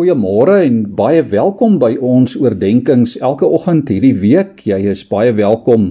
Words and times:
Goeiemôre 0.00 0.62
en 0.64 0.76
baie 0.96 1.20
welkom 1.28 1.74
by 1.76 1.90
ons 2.00 2.32
oordeenkings 2.40 3.18
elke 3.20 3.44
oggend 3.44 3.90
hierdie 3.92 4.14
week. 4.16 4.62
Jy 4.64 4.78
is 4.94 5.02
baie 5.04 5.34
welkom 5.36 5.90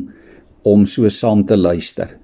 om 0.66 0.88
so 0.89 1.05
saam 1.13 1.43
te 1.46 1.54
luister. 1.54 2.15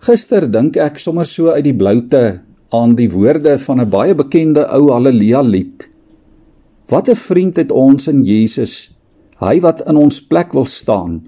Gister 0.00 0.46
dink 0.48 0.78
ek 0.80 0.96
sommer 0.96 1.28
so 1.28 1.52
uit 1.52 1.66
die 1.66 1.76
bloute 1.76 2.22
aan 2.72 2.96
die 2.96 3.10
woorde 3.12 3.58
van 3.66 3.84
'n 3.84 3.90
baie 3.92 4.16
bekende 4.16 4.64
ou 4.72 4.88
Halleluja 4.94 5.42
lied. 5.44 5.90
Wat 6.88 7.08
'n 7.08 7.20
vriend 7.20 7.60
het 7.60 7.70
ons 7.70 8.08
in 8.08 8.24
Jesus, 8.24 8.96
hy 9.44 9.60
wat 9.60 9.84
in 9.86 10.00
ons 10.00 10.24
plek 10.24 10.54
wil 10.54 10.64
staan. 10.64 11.20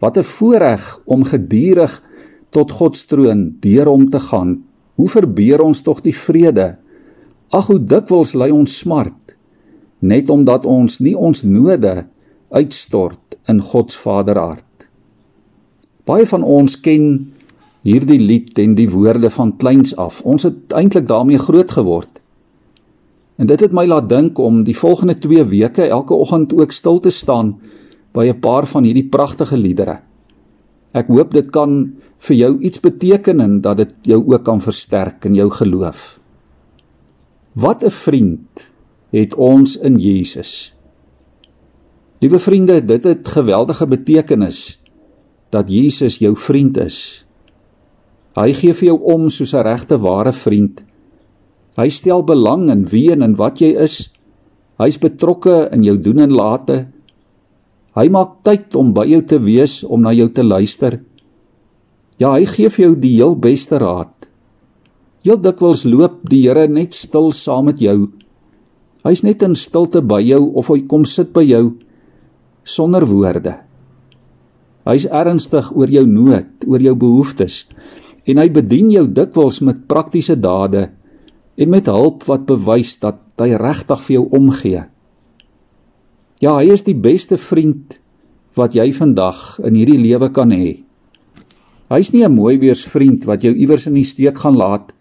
Wat 0.00 0.18
'n 0.18 0.26
voorreg 0.26 0.98
om 1.06 1.22
gedurig 1.22 2.02
tot 2.50 2.70
God 2.70 2.96
se 2.96 3.06
troon 3.06 3.56
deur 3.60 3.86
hom 3.86 4.10
te 4.10 4.18
gaan. 4.18 4.64
Hoe 4.96 5.08
verbeur 5.08 5.60
ons 5.62 5.82
tog 5.82 6.00
die 6.00 6.16
vrede 6.16 6.82
Ag 7.52 7.66
hoe 7.68 7.82
dikwels 7.84 8.32
lei 8.32 8.48
ons 8.50 8.78
smart 8.80 9.34
net 10.02 10.30
omdat 10.32 10.64
ons 10.66 10.98
nie 11.04 11.12
ons 11.14 11.44
node 11.44 11.92
uitstort 12.50 13.36
in 13.48 13.60
God 13.62 13.92
se 13.92 14.00
Vaderhart. 14.02 14.86
Baie 16.08 16.24
van 16.26 16.42
ons 16.42 16.78
ken 16.80 17.04
hierdie 17.86 18.18
lied 18.18 18.58
en 18.58 18.74
die 18.78 18.88
woorde 18.90 19.30
van 19.30 19.52
kleins 19.60 19.92
af. 20.00 20.22
Ons 20.24 20.46
het 20.48 20.72
eintlik 20.74 21.06
daarmee 21.10 21.38
groot 21.38 21.70
geword. 21.70 22.22
En 23.36 23.46
dit 23.50 23.60
het 23.60 23.74
my 23.74 23.84
laat 23.86 24.08
dink 24.08 24.38
om 24.42 24.62
die 24.64 24.76
volgende 24.76 25.18
2 25.20 25.44
weke 25.52 25.86
elke 25.86 26.14
oggend 26.14 26.54
ook 26.56 26.72
stil 26.72 27.00
te 27.04 27.10
staan 27.10 27.56
by 28.12 28.26
'n 28.32 28.40
paar 28.40 28.66
van 28.66 28.84
hierdie 28.84 29.08
pragtige 29.08 29.56
liedere. 29.56 30.00
Ek 30.92 31.06
hoop 31.06 31.32
dit 31.32 31.50
kan 31.50 31.94
vir 32.18 32.36
jou 32.36 32.58
iets 32.58 32.80
beteken 32.80 33.40
en 33.40 33.60
dat 33.60 33.76
dit 33.76 33.94
jou 34.02 34.24
ook 34.26 34.44
kan 34.44 34.60
versterk 34.60 35.24
in 35.24 35.34
jou 35.34 35.50
geloof. 35.50 36.21
Wat 37.52 37.84
'n 37.84 37.90
vriend 37.90 38.72
het 39.10 39.34
ons 39.34 39.76
in 39.76 39.96
Jesus. 39.96 40.74
Liewe 42.18 42.38
vriende, 42.38 42.84
dit 42.84 43.02
het 43.04 43.28
geweldige 43.28 43.86
betekenis 43.86 44.80
dat 45.50 45.68
Jesus 45.70 46.18
jou 46.18 46.36
vriend 46.36 46.76
is. 46.76 47.26
Hy 48.32 48.52
gee 48.52 48.72
vir 48.72 48.86
jou 48.88 48.98
om 49.02 49.28
soos 49.28 49.52
'n 49.52 49.62
regte 49.62 49.98
ware 49.98 50.32
vriend. 50.32 50.84
Hy 51.76 51.88
stel 51.88 52.24
belang 52.24 52.70
in 52.70 52.86
wie 52.86 53.10
en 53.12 53.22
in 53.22 53.36
wat 53.36 53.58
jy 53.58 53.76
is. 53.76 54.10
Hy's 54.78 54.98
betrokke 54.98 55.68
in 55.72 55.82
jou 55.82 56.00
doen 56.00 56.18
en 56.18 56.32
late. 56.32 56.88
Hy 57.94 58.08
maak 58.08 58.42
tyd 58.42 58.74
om 58.74 58.92
by 58.92 59.04
jou 59.04 59.22
te 59.22 59.38
wees, 59.38 59.84
om 59.84 60.00
na 60.00 60.12
jou 60.12 60.28
te 60.28 60.42
luister. 60.42 61.00
Ja, 62.16 62.32
hy 62.32 62.44
gee 62.44 62.70
vir 62.70 62.84
jou 62.84 62.94
die 62.96 63.16
heel 63.16 63.36
beste 63.36 63.78
raad. 63.78 64.21
Heel 65.22 65.38
dikwels 65.38 65.84
loop 65.86 66.24
die 66.26 66.42
Here 66.48 66.66
net 66.66 66.96
stil 66.98 67.30
saam 67.30 67.68
met 67.70 67.78
jou. 67.82 68.10
Hy's 69.06 69.22
net 69.22 69.42
in 69.46 69.54
stilte 69.58 70.02
by 70.02 70.18
jou 70.22 70.40
of 70.58 70.70
hy 70.70 70.80
kom 70.90 71.04
sit 71.06 71.30
by 71.34 71.44
jou 71.46 71.76
sonder 72.66 73.06
woorde. 73.06 73.54
Hy's 74.86 75.06
ernstig 75.06 75.68
oor 75.74 75.90
jou 75.90 76.02
nood, 76.06 76.66
oor 76.66 76.82
jou 76.82 76.94
behoeftes 76.98 77.64
en 78.26 78.38
hy 78.38 78.48
bedien 78.54 78.90
jou 78.90 79.06
dikwels 79.10 79.60
met 79.66 79.84
praktiese 79.90 80.36
dade 80.38 80.88
en 81.58 81.70
met 81.70 81.90
hulp 81.90 82.26
wat 82.26 82.46
bewys 82.46 82.94
dat 83.02 83.18
hy 83.42 83.54
regtig 83.58 84.02
vir 84.06 84.14
jou 84.14 84.24
omgee. 84.38 84.82
Ja, 86.42 86.56
hy 86.58 86.70
is 86.74 86.82
die 86.86 86.98
beste 86.98 87.38
vriend 87.38 88.00
wat 88.58 88.74
jy 88.74 88.88
vandag 88.94 89.60
in 89.62 89.78
hierdie 89.78 90.00
lewe 90.00 90.30
kan 90.34 90.50
hê. 90.54 90.82
Hy's 91.90 92.10
nie 92.12 92.24
'n 92.24 92.34
mooi 92.34 92.58
weersvriend 92.58 93.26
wat 93.26 93.42
jou 93.42 93.54
iewers 93.54 93.86
in 93.86 93.94
die 93.94 94.06
steek 94.06 94.38
gaan 94.38 94.56
laat 94.56 94.94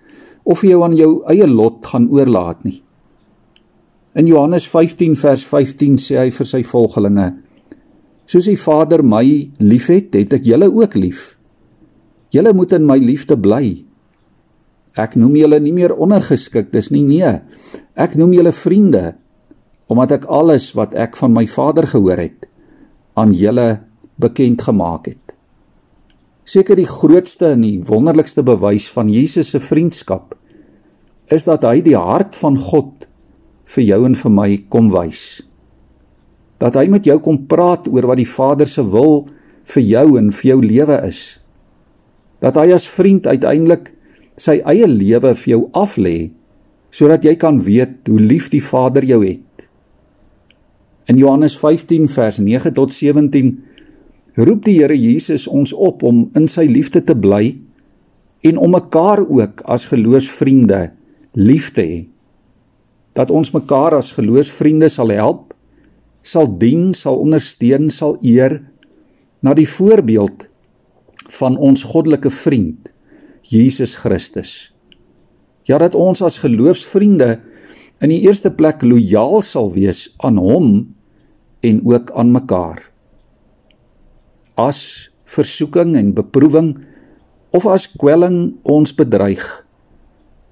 of 0.44 0.64
jy 0.66 0.78
aan 0.82 0.96
jou 0.98 1.12
eie 1.30 1.48
lot 1.48 1.86
gaan 1.86 2.10
oorlaat 2.10 2.64
nie. 2.66 2.82
In 4.18 4.28
Johannes 4.28 4.66
15 4.68 5.16
vers 5.16 5.44
15 5.48 6.00
sê 6.02 6.18
hy 6.20 6.32
vir 6.36 6.48
sy 6.48 6.64
volgelinge: 6.68 7.28
Soos 8.28 8.48
die 8.50 8.60
Vader 8.60 9.04
my 9.04 9.24
liefhet, 9.60 10.16
het 10.16 10.34
ek 10.36 10.48
julle 10.48 10.68
ook 10.72 10.98
lief. 11.00 11.38
Julle 12.32 12.54
moet 12.56 12.76
in 12.76 12.86
my 12.88 12.98
liefde 13.00 13.36
bly. 13.40 13.82
Ek 15.00 15.16
noem 15.20 15.38
julle 15.40 15.60
nie 15.64 15.74
meer 15.76 15.94
ondergeskiktes 15.96 16.92
nie, 16.92 17.04
nee. 17.08 17.32
Ek 17.96 18.16
noem 18.20 18.36
julle 18.36 18.54
vriende 18.56 19.16
omdat 19.92 20.22
ek 20.22 20.26
alles 20.32 20.70
wat 20.78 20.94
ek 20.96 21.18
van 21.20 21.34
my 21.36 21.44
Vader 21.52 21.84
gehoor 21.92 22.20
het 22.22 22.46
aan 23.20 23.34
julle 23.36 23.82
bekend 24.16 24.64
gemaak 24.64 25.10
het. 25.12 25.31
Seker 26.48 26.76
die 26.80 26.90
grootste 26.90 27.54
en 27.54 27.64
die 27.66 27.80
wonderlikste 27.86 28.44
bewys 28.46 28.90
van 28.92 29.10
Jesus 29.12 29.54
se 29.54 29.62
vriendskap 29.62 30.36
is 31.32 31.46
dat 31.48 31.64
hy 31.64 31.80
die 31.86 31.96
hart 31.96 32.36
van 32.36 32.58
God 32.60 33.08
vir 33.72 33.86
jou 33.86 34.02
en 34.08 34.18
vir 34.20 34.34
my 34.36 34.50
kom 34.74 34.90
wys. 34.92 35.44
Dat 36.60 36.76
hy 36.76 36.90
met 36.92 37.08
jou 37.08 37.18
kom 37.24 37.46
praat 37.50 37.88
oor 37.88 38.10
wat 38.10 38.20
die 38.20 38.28
Vader 38.28 38.68
se 38.68 38.84
wil 38.84 39.24
vir 39.72 39.86
jou 39.86 40.06
en 40.20 40.32
vir 40.36 40.50
jou 40.52 40.60
lewe 40.66 40.98
is. 41.08 41.40
Dat 42.44 42.58
hy 42.60 42.72
as 42.76 42.90
vriend 42.90 43.30
uiteindelik 43.30 43.94
sy 44.36 44.60
eie 44.68 44.90
lewe 44.90 45.34
vir 45.38 45.54
jou 45.54 45.64
aflê 45.78 46.32
sodat 46.92 47.24
jy 47.24 47.38
kan 47.40 47.62
weet 47.64 48.10
hoe 48.12 48.20
lief 48.20 48.50
die 48.52 48.64
Vader 48.64 49.06
jou 49.08 49.22
het. 49.24 49.68
In 51.08 51.18
Johannes 51.18 51.56
15 51.56 52.10
vers 52.12 52.42
9 52.44 52.74
tot 52.76 52.92
17 52.92 53.54
roep 54.40 54.64
die 54.64 54.78
Here 54.80 54.96
Jesus 54.96 55.48
ons 55.48 55.74
op 55.74 56.04
om 56.08 56.30
in 56.38 56.48
sy 56.48 56.64
liefde 56.70 57.02
te 57.04 57.16
bly 57.18 57.58
en 58.48 58.58
om 58.58 58.74
mekaar 58.74 59.22
ook 59.28 59.62
as 59.70 59.90
geloofsvriende 59.92 60.92
lief 61.38 61.72
te 61.76 61.84
hê. 61.86 62.00
Dat 63.14 63.32
ons 63.32 63.52
mekaar 63.54 63.98
as 63.98 64.14
geloofsvriende 64.16 64.88
sal 64.90 65.12
help, 65.12 65.52
sal 66.24 66.48
dien, 66.48 66.94
sal 66.96 67.20
ondersteun, 67.20 67.90
sal 67.92 68.16
eer 68.24 68.62
na 69.44 69.54
die 69.58 69.68
voorbeeld 69.68 70.48
van 71.42 71.58
ons 71.58 71.84
goddelike 71.92 72.32
vriend 72.32 72.92
Jesus 73.52 73.98
Christus. 74.00 74.72
Ja 75.68 75.78
dat 75.82 75.96
ons 75.96 76.24
as 76.24 76.40
geloofsvriende 76.42 77.42
in 78.02 78.10
die 78.14 78.24
eerste 78.26 78.50
plek 78.54 78.82
lojaal 78.86 79.42
sal 79.46 79.70
wees 79.76 80.08
aan 80.24 80.40
hom 80.42 80.72
en 81.62 81.84
ook 81.86 82.10
aan 82.18 82.32
mekaar 82.34 82.91
as 84.68 85.10
versoeking 85.32 85.96
en 85.96 86.14
beproewing 86.16 86.76
of 87.56 87.68
as 87.68 87.88
kwelling 87.90 88.58
ons 88.68 88.94
bedreig. 88.96 89.44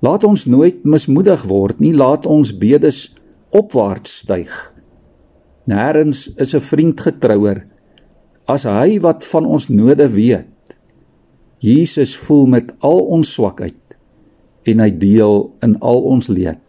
Laat 0.03 0.23
ons 0.23 0.45
nooit 0.47 0.85
mismoedig 0.87 1.43
word 1.47 1.81
nie, 1.83 1.93
laat 1.95 2.27
ons 2.27 2.53
bedes 2.55 3.09
opwaarts 3.55 4.21
styg. 4.23 4.51
Nêrens 5.67 6.29
is 6.37 6.55
'n 6.55 6.63
vriend 6.63 6.99
getrouer 6.99 7.65
as 8.47 8.63
hy 8.63 8.99
wat 8.99 9.25
van 9.25 9.45
ons 9.45 9.69
node 9.69 10.07
weet. 10.09 10.47
Jesus 11.59 12.15
voel 12.17 12.45
met 12.47 12.71
al 12.79 12.99
ons 12.99 13.33
swakheid 13.33 13.97
en 14.63 14.79
hy 14.79 14.91
deel 14.91 15.51
in 15.61 15.75
al 15.79 16.01
ons 16.01 16.27
leed. 16.27 16.63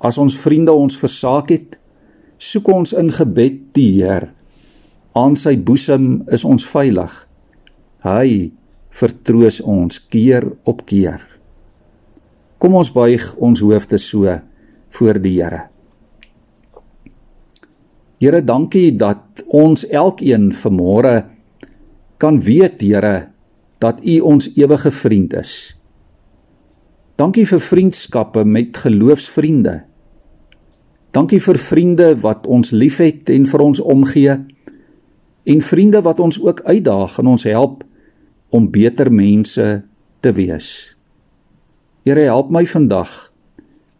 As 0.00 0.18
ons 0.18 0.36
vriende 0.36 0.72
ons 0.72 0.96
versaak 0.96 1.48
het, 1.48 1.78
soek 2.38 2.68
ons 2.68 2.92
in 2.92 3.10
gebed 3.10 3.72
die 3.72 4.02
Here 4.02 4.33
aan 5.14 5.36
sy 5.38 5.54
boesem 5.56 6.24
is 6.34 6.44
ons 6.44 6.66
veilig. 6.66 7.12
Hy 8.02 8.50
vertroos 8.94 9.60
ons 9.62 10.00
keer 10.10 10.46
op 10.66 10.82
keer. 10.86 11.22
Kom 12.58 12.74
ons 12.78 12.90
buig 12.94 13.22
ons 13.42 13.62
hoofde 13.62 13.98
so 13.98 14.34
voor 14.98 15.20
die 15.22 15.36
Here. 15.38 15.68
Here, 18.22 18.40
dankie 18.42 18.94
dat 18.96 19.42
ons 19.52 19.84
elkeen 19.90 20.50
vanmôre 20.54 21.14
kan 22.18 22.40
weet, 22.40 22.80
Here, 22.82 23.30
dat 23.82 24.00
U 24.02 24.18
ons 24.34 24.48
ewige 24.56 24.90
vriend 24.94 25.34
is. 25.38 25.74
Dankie 27.20 27.44
vir 27.46 27.60
vriendskappe 27.62 28.42
met 28.44 28.78
geloofsvriende. 28.82 29.84
Dankie 31.14 31.38
vir 31.38 31.58
vriende 31.62 32.08
wat 32.24 32.48
ons 32.50 32.72
liefhet 32.74 33.30
en 33.30 33.46
vir 33.46 33.62
ons 33.62 33.82
omgee 33.82 34.34
en 35.44 35.60
vriende 35.60 36.00
wat 36.02 36.20
ons 36.20 36.40
ook 36.40 36.62
uitdaag 36.64 37.18
en 37.18 37.26
ons 37.26 37.44
help 37.44 37.84
om 38.48 38.70
beter 38.70 39.12
mense 39.12 39.84
te 40.20 40.32
wees. 40.32 40.96
Here 42.04 42.20
help 42.28 42.50
my 42.52 42.64
vandag 42.66 43.32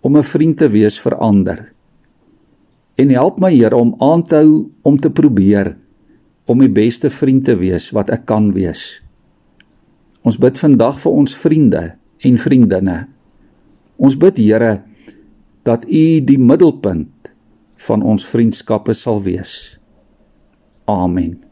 om 0.00 0.16
'n 0.16 0.22
vriend 0.22 0.56
te 0.56 0.68
wees 0.68 1.00
vir 1.00 1.14
ander. 1.16 1.72
En 2.94 3.08
help 3.08 3.40
my 3.40 3.52
Here 3.54 3.76
om 3.76 3.94
aan 3.98 4.22
te 4.22 4.34
hou 4.34 4.70
om 4.82 4.98
te 4.98 5.10
probeer 5.10 5.76
om 6.44 6.58
die 6.58 6.72
beste 6.72 7.10
vriend 7.10 7.44
te 7.44 7.56
wees 7.56 7.90
wat 7.90 8.10
ek 8.10 8.26
kan 8.26 8.52
wees. 8.52 9.02
Ons 10.22 10.38
bid 10.38 10.58
vandag 10.58 11.00
vir 11.00 11.12
ons 11.12 11.36
vriende 11.36 11.96
en 12.18 12.38
vriendinne. 12.38 13.08
Ons 13.96 14.16
bid 14.16 14.36
Here 14.36 14.82
dat 15.62 15.84
U 15.84 16.20
die 16.20 16.38
middelpunt 16.38 17.32
van 17.76 18.02
ons 18.02 18.24
vriendskappe 18.24 18.92
sal 18.92 19.22
wees. 19.22 19.78
Amen. 20.88 21.44